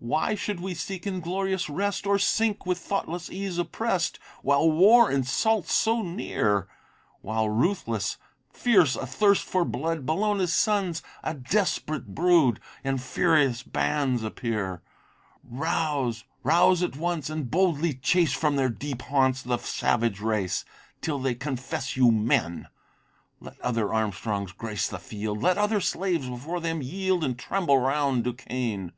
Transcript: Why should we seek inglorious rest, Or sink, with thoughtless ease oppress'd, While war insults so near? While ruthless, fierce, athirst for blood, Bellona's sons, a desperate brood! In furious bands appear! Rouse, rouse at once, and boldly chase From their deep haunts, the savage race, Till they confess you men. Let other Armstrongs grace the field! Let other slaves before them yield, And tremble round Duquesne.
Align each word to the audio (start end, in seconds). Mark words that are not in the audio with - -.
Why 0.00 0.34
should 0.34 0.60
we 0.60 0.74
seek 0.74 1.06
inglorious 1.06 1.70
rest, 1.70 2.06
Or 2.06 2.18
sink, 2.18 2.66
with 2.66 2.76
thoughtless 2.76 3.30
ease 3.30 3.56
oppress'd, 3.56 4.18
While 4.42 4.70
war 4.70 5.10
insults 5.10 5.72
so 5.72 6.02
near? 6.02 6.68
While 7.22 7.48
ruthless, 7.48 8.18
fierce, 8.52 8.94
athirst 8.94 9.42
for 9.42 9.64
blood, 9.64 10.04
Bellona's 10.04 10.52
sons, 10.52 11.02
a 11.24 11.32
desperate 11.32 12.08
brood! 12.14 12.60
In 12.84 12.98
furious 12.98 13.62
bands 13.62 14.22
appear! 14.22 14.82
Rouse, 15.42 16.24
rouse 16.42 16.82
at 16.82 16.96
once, 16.98 17.30
and 17.30 17.50
boldly 17.50 17.94
chase 17.94 18.34
From 18.34 18.56
their 18.56 18.68
deep 18.68 19.00
haunts, 19.00 19.40
the 19.40 19.56
savage 19.56 20.20
race, 20.20 20.66
Till 21.00 21.18
they 21.18 21.34
confess 21.34 21.96
you 21.96 22.12
men. 22.12 22.66
Let 23.40 23.58
other 23.62 23.94
Armstrongs 23.94 24.52
grace 24.52 24.88
the 24.88 24.98
field! 24.98 25.40
Let 25.40 25.56
other 25.56 25.80
slaves 25.80 26.28
before 26.28 26.60
them 26.60 26.82
yield, 26.82 27.24
And 27.24 27.38
tremble 27.38 27.78
round 27.78 28.24
Duquesne. 28.24 28.92